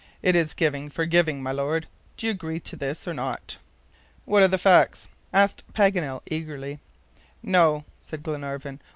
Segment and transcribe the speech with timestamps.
[0.23, 1.85] It is giving for giving, my Lord.
[2.17, 3.59] Do you agree to this or not?"
[4.25, 6.79] "What are the facts?" asked Paganel eagerly.
[7.43, 8.79] "No," said Glenarvan.